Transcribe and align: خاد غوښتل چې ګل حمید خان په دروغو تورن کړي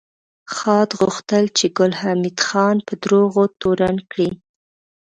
خاد 0.55 0.89
غوښتل 0.99 1.45
چې 1.57 1.65
ګل 1.77 1.91
حمید 2.01 2.37
خان 2.47 2.77
په 2.87 2.93
دروغو 3.03 3.43
تورن 3.59 3.95
کړي 4.11 4.29